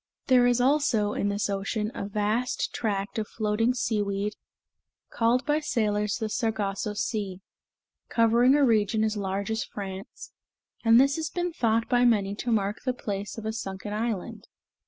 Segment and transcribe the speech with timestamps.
[0.25, 4.33] There is, also, in this ocean a vast tract of floating seaweed,
[5.11, 7.39] called by sailors the Sargasso Sea,
[8.09, 10.31] covering a region as large as France,
[10.83, 14.47] and this has been thought by many to mark the place of a sunken island.